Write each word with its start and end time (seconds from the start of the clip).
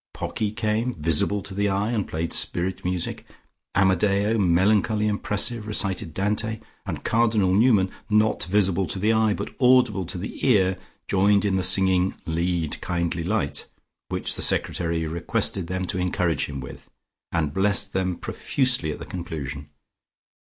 Pocky 0.15 0.51
came, 0.51 0.95
visible 0.95 1.43
to 1.43 1.53
the 1.53 1.69
eye, 1.69 1.91
and 1.91 2.07
played 2.07 2.33
spirit 2.33 2.83
music. 2.83 3.23
Amadeo, 3.75 4.35
melancholy 4.39 5.03
and 5.05 5.11
impressive, 5.17 5.67
recited 5.67 6.11
Dante, 6.15 6.59
and 6.87 7.03
Cardinal 7.03 7.53
Newman, 7.53 7.91
not 8.09 8.45
visible 8.45 8.87
to 8.87 8.97
the 8.97 9.13
eye 9.13 9.35
but 9.35 9.53
audible 9.59 10.07
to 10.07 10.17
the 10.17 10.43
ear, 10.43 10.79
joined 11.07 11.45
in 11.45 11.55
the 11.55 11.61
singing 11.61 12.15
"Lead, 12.25 12.81
Kindly 12.81 13.23
Light," 13.23 13.67
which 14.09 14.35
the 14.35 14.41
secretary 14.41 15.05
requested 15.05 15.67
them 15.67 15.85
to 15.85 15.99
encourage 15.99 16.47
him 16.47 16.61
with, 16.61 16.89
and 17.31 17.53
blessed 17.53 17.93
them 17.93 18.15
profusely 18.15 18.91
at 18.91 18.97
the 18.97 19.05
conclusion. 19.05 19.69